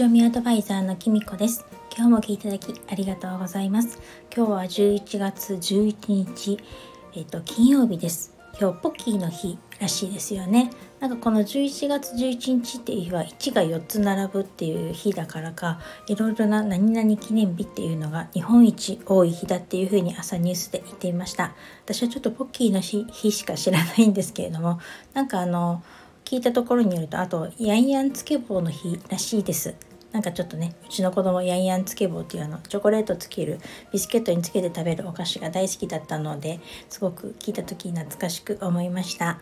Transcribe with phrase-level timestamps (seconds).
[0.00, 1.66] 読みアドバイザーのきみこです。
[1.94, 4.00] 今日も聞いていただきありがとうございます。
[4.34, 6.58] 今日は11月11日
[7.14, 8.34] えっ、と金曜日です。
[8.58, 10.70] 今日ポッキーの日らしいですよね。
[11.00, 21.54] なんかこの11月11日っていう日は1が4つ並ぶっていう日だからかいろいろな何々記念日っていうのが日本一多い日だっていうふうに朝ニュースで言っていました。
[21.84, 24.80] 私はちょっとポッキーの日しか知らないんですけれども
[25.12, 25.82] なんかあの
[26.24, 29.74] 聞いたところによるとあとヤンヤンつけ棒の日らしいです。
[30.12, 33.60] なんかちょっとねうちの子供ヤンヤンつけ棒っていうあのチョコレートつける
[33.92, 39.40] ビスケットにつけて食べるお菓子が大好きだったのですごく聞いた時懐かしく思いました。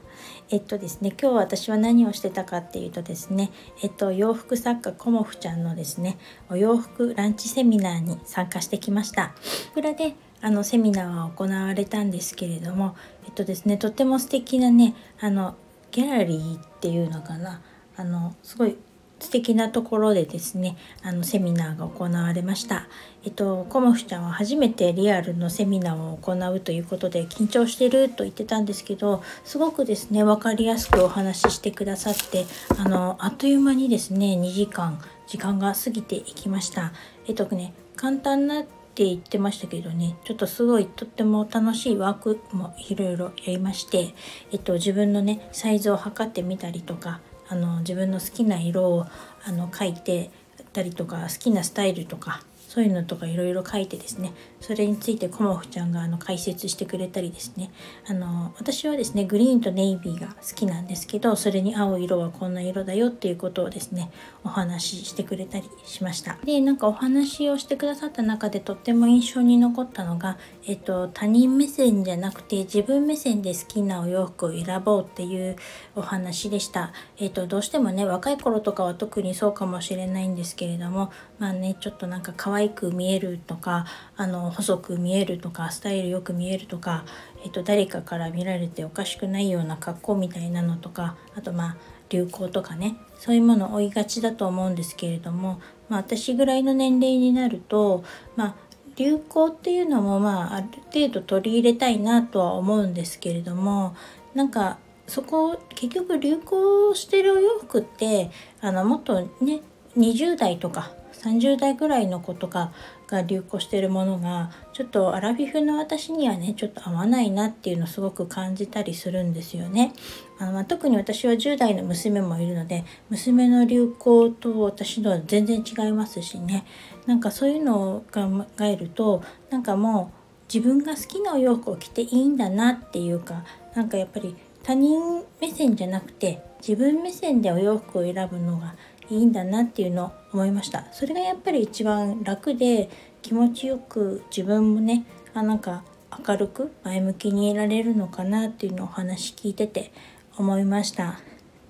[0.50, 3.50] えっとですね今日私は何をしてたかっていうとですね
[3.82, 6.18] えっと洋服作家コモフちゃんのですね
[6.50, 9.34] お洋服ランチセミナーに参加してきました。
[9.74, 12.94] これであのセミナーは行われたんですけれども
[13.26, 15.56] えっとですねとっても素敵なねあの
[15.90, 17.62] ギャラリーっていうのかな。
[17.96, 18.76] あのすごい
[19.20, 22.88] 素敵なところでですねあのセミナーが行われました。
[23.24, 32.46] えっとコモフちゃんは初めてリアルのセミナーを行うということで緊張してると言ってたんですけどすごくですね分かりやすくお話ししてくださって
[32.78, 36.92] あのあっという間にですね2時間時間が過ぎていきました。
[37.26, 38.64] えっとね簡単なっ
[38.98, 44.12] て言ってましたけどねちょっとすごいとっても楽しいワークもいろいろやりまして、
[44.50, 49.06] えっと、自分のねサイズを測ってみたりとかあの自分の好きな色を
[49.44, 50.30] あの描いて
[50.72, 57.70] たりとか好きなスタイルとかそういうのとかいろいろ書いてですねそれについてコモフちゃんがあの解説してくれたりですね。
[58.06, 64.10] あの私はですねグリーンとネイビーが好きなんですけどそれに合う色はこんな色だよっていうことをですね
[64.44, 66.38] お話ししてくれたりしました。
[66.44, 75.56] でなんかお話をしてくださった中でとっても印象に残ったのが、えっと、他人目線じゃなくて自分目線で好きなお洋服を選ぼうっていう
[75.94, 83.86] お話でした、えっと、どうしてもね若い頃とかは特にそうかもしれないんですけれどもまあねちょっとなんか可愛く見えるとか
[84.16, 87.04] あの細く見えるとかスタイルよく見えるとか、
[87.44, 91.76] えっと、誰かから見られておかしくないような格好みたいなのとかあとまあ
[92.10, 98.02] 流行とかねそういうものを追いがちだと思うんですけれども、まあ、私ぐらいの年齢になると、
[98.34, 98.54] まあ、
[98.96, 103.94] 流行っていうのもまあある程度取り入れたいなとは思うんですけれども
[104.34, 108.30] なんかそこ結局流行してるお洋服って
[108.60, 109.60] あのもっとね
[109.96, 112.72] 20代とか30代ぐらいの子とか
[113.06, 119.92] が流行してるものがちょっとアラフィフの私にはねちょっと合わないなっていうのをすごく感じたりするんですよね。
[120.38, 126.64] あのまあ、特に私は10代の娘もいるので娘の流行と私のは全然違いますしね
[127.06, 133.44] なんかそういうのを考えるとなんかもう自分が好きなお洋服を着ていいんだなっていうか
[133.74, 138.74] なんかやっぱり他人目線じゃなくて自分目線でお洋服を選ぶのが
[139.10, 140.86] いいんだなっていうのを思いました。
[140.92, 142.90] それがやっぱり一番楽で
[143.22, 145.04] 気持ちよく自分もね
[145.34, 145.82] あなんか
[146.26, 149.92] 明るく前向きにいられるのかなっていうのをお話聞いてて
[150.36, 151.18] 思いました。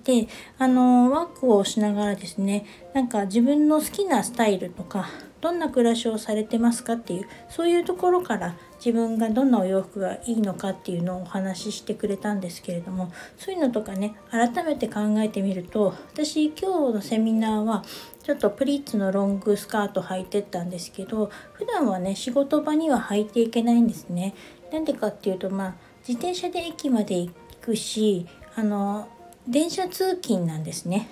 [0.03, 0.27] で
[0.57, 5.09] あのワークをしながらですねなんか自分の好きなスタイルとか
[5.41, 17.83] どんな暮らしをされてますかっていうそういうところから自分がどんなお洋服がいいのかっていうのをお話ししてくれたんですけれどもそういうのとかね改めて考えてみると私今日のセミナーは
[18.23, 24.33] ちょっとプリッツのロングスカート履いてったんですけど普段はね仕事場には履いていけないんですね。
[24.71, 25.75] なんでかっていうとまあ
[26.07, 27.31] 自転車で駅まで行
[27.61, 29.07] くしあの
[29.47, 31.07] 電車通勤なんですね。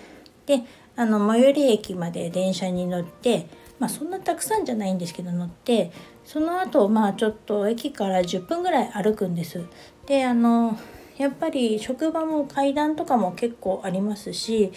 [0.45, 0.63] で
[0.95, 3.47] あの最寄り駅まで電車に乗って
[3.79, 5.91] まあそんなたくさんじゃないんですけど乗って
[6.25, 9.63] その後まあちょっと駅から10分ぐらい歩くんです。
[10.05, 10.77] であの
[11.17, 14.71] やっぱり職場も階段とかも結構ありますし、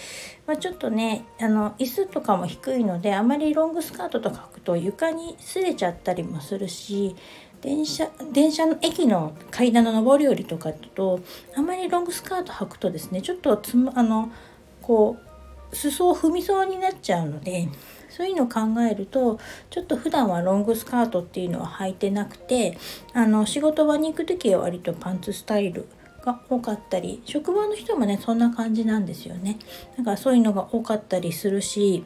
[0.46, 7.14] まあ、ちょっとねあの椅子とかも低いのであまりロングスカートとか履くと床に擦れちゃったりもするし
[7.60, 11.20] 電車電車の駅の階段の上り下りとかだと
[11.56, 14.32] あまりロングスカート履くとですねちょっとつあの
[14.80, 15.29] こう
[15.72, 17.68] 裾を踏みそうになっちゃうので
[18.08, 19.38] そういうのを考えると
[19.70, 22.76] ちょっと普段はロングスカートっていうのは履いてなくて
[23.14, 25.86] あの仕事場に行く時は割とパンツスタイル
[26.22, 29.58] が多かったり職場の人もねそんな感じなんですよね。
[29.96, 32.04] だからそういうのが多かったりするし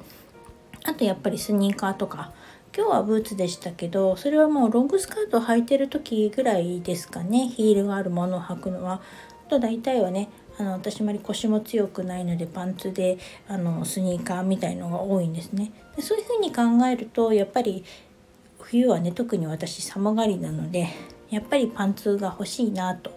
[0.84, 2.32] あとやっぱりスニーカーとか。
[2.76, 7.46] 今日はブーツでしたけどそれはもうロングスカートを履いてる時ぐらいですかね。
[7.46, 9.00] ヒールがあるものを履くのは。
[9.46, 10.28] あと大体はね
[10.58, 13.18] あの私まり腰も強くないのでパンツで
[13.48, 15.72] あのスニーカーみたいのが多いんですね。
[15.96, 17.84] でそういうふうに考えるとやっぱり
[18.60, 20.88] 冬はね特に私寒がりなので
[21.30, 23.12] やっぱりパンツが欲しいなと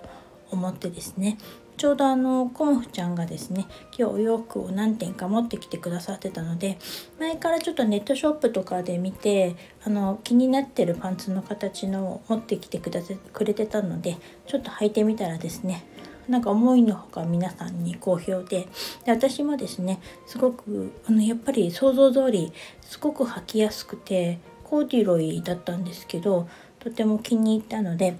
[0.52, 1.38] 思ってですね。
[1.78, 3.68] ちょうどあのコモフちゃんがですね
[3.98, 6.80] 今日お洋服を何点か持ってきてくださってたので
[7.20, 13.02] 前からちょっとネットショップとかで見てあの気になってるパンツの形のを持ってきてくだ
[13.32, 14.18] くれてたので
[14.48, 15.86] ちょっと履いてみたらですね
[16.28, 18.68] なんか思いのほか皆さんに好評で
[19.06, 22.52] で私もですねすごくあのやっぱり想像通り
[22.82, 26.48] すごく履きやすくてコーディロイだったんですけど
[26.80, 28.18] とても気に入ったので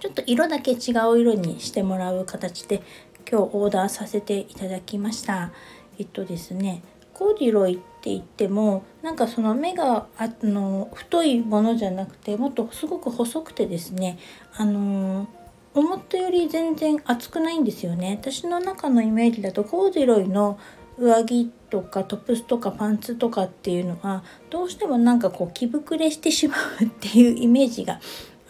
[0.00, 2.82] ちょっと色だけ違う色にしてもらう形で
[3.30, 5.52] 今日オーダーさせていただきました。
[5.98, 6.82] えっとですね
[7.14, 14.18] コーディロイって言ってもなんかその目があの太いものじゃなくてもっとすごく細くてですね
[14.54, 15.28] あの
[15.74, 18.18] 思ったより全然厚くないんですよね。
[18.20, 20.58] 私の中のイメージだとコーディロイの
[20.98, 28.00] 上着とかトップスとかパンツとかっていうのはどうしてもなんかこう着膨れしてしまうっていうイメージが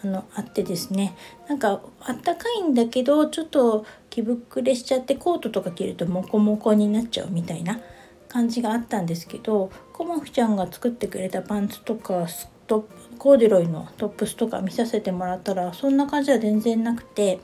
[0.03, 1.15] あのあってですね。
[1.47, 7.79] なんかあったかいんだけどちょっと着膨れしちゃってコートとか着るとモコモコになっちゃうみたいな
[8.27, 17.39] 感じがあったんですけどコモフちゃんが作ってくれたパンツとかストップコーデュロイのトップスとか見させてもらったらそんな感じは全然なくて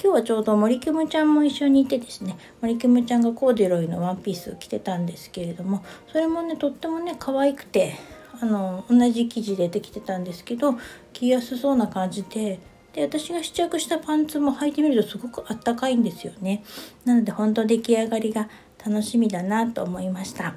[0.00, 7.96] 今日はちょうど森キムちゃんも一緒にいてですね森キムちゃんがコーデュロイのワンピースを着てたんですけれどもそれもねとってもね可愛くて
[8.40, 10.76] あの同じ生地でできてたんですけど
[11.12, 12.60] 着やすそうな感じで
[12.92, 16.62] で私が試着したパンツも履いてみるとすごくあったかいんですよね。
[17.04, 20.54] なので本当出来上がりが楽しみだなと思いました。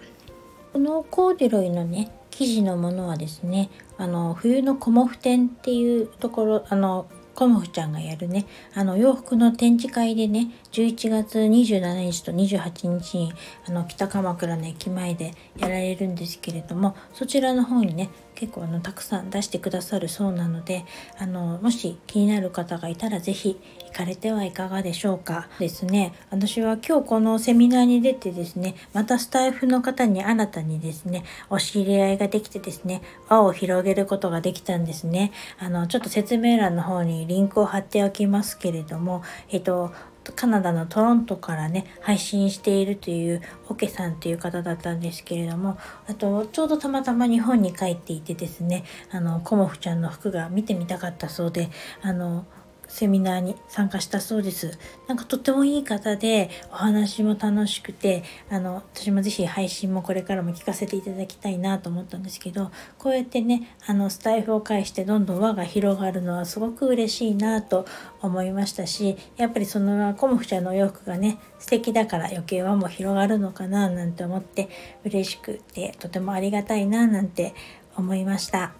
[0.74, 7.07] このコーデュロイのね生地のものはですねあの冬のコモフ展っていうところあの
[7.39, 8.45] コモフちゃんがやるね
[8.75, 13.33] あの洋服の展示会でね11月27日と28日に
[13.65, 20.83] あの北鎌倉の駅前でやられるんですけれどもそちらの方にね結構あのたくさん出してくださるそうなので
[21.17, 23.57] あのもし気になる方がいたら是非
[23.89, 25.47] 行かれてはいかがでしょうか？
[25.59, 26.13] ですね。
[26.30, 35.31] 私は今日このセミナーに出てですねまたスタイフの方に新たにですねお知り合いができてですね輪を広げることができたんですね。
[35.57, 39.92] あのちょっと説明欄の方にリンクを貼っておきますけれどもえっと
[40.35, 51.69] カナダのトロントからね配信しているというオケさんという方だったんですけれどもあとちょうどたまたま日本に帰っていてですねあのコモフちゃんの服が見てみたかったそうで
[52.03, 52.45] あの
[52.89, 54.77] セミナーに参加したそうです。
[55.07, 67.86] なんかとってもいい方でお話も楽しくてあの私も是非配信もこれからも聞かせていただきたいなと思ったんですけどこうやってねあのスタイフを介してどんどん輪が広がるのはすごく嬉しいなと
[68.21, 74.68] 思いましたしやっぱりそのコモフちゃんのお洋服がね素敵だから余計輪も広がるのかななんて思って
[75.06, 77.53] 嬉しくてとてもありがたいななんて
[77.95, 78.74] 思いました。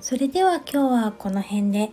[0.00, 1.92] それでは今日はこの辺で。